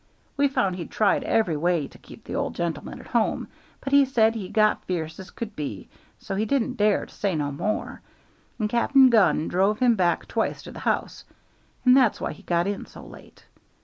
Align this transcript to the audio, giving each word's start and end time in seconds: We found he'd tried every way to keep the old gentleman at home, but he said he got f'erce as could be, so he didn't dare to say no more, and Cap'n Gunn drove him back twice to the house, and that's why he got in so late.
We 0.35 0.47
found 0.47 0.75
he'd 0.77 0.89
tried 0.89 1.23
every 1.25 1.55
way 1.55 1.87
to 1.87 1.97
keep 1.99 2.23
the 2.23 2.33
old 2.33 2.55
gentleman 2.55 2.99
at 2.99 3.05
home, 3.05 3.47
but 3.79 3.93
he 3.93 4.03
said 4.05 4.33
he 4.33 4.49
got 4.49 4.81
f'erce 4.87 5.19
as 5.19 5.29
could 5.29 5.55
be, 5.55 5.89
so 6.17 6.33
he 6.33 6.43
didn't 6.43 6.73
dare 6.77 7.05
to 7.05 7.13
say 7.13 7.35
no 7.35 7.51
more, 7.51 8.01
and 8.57 8.67
Cap'n 8.67 9.11
Gunn 9.11 9.47
drove 9.47 9.77
him 9.77 9.93
back 9.95 10.27
twice 10.27 10.63
to 10.63 10.71
the 10.71 10.79
house, 10.79 11.23
and 11.85 11.95
that's 11.95 12.19
why 12.19 12.33
he 12.33 12.41
got 12.41 12.65
in 12.65 12.87
so 12.87 13.05
late. 13.05 13.45